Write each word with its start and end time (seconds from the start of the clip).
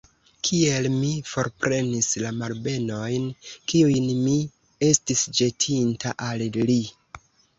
Kiel 0.47 0.85
mi 0.93 1.09
forprenis 1.31 2.07
la 2.23 2.31
malbenojn, 2.37 3.27
kiujn 3.73 4.09
mi 4.23 4.35
estis 4.89 5.23
ĵetinta 5.41 6.17
al 6.31 6.43
li! 6.67 6.79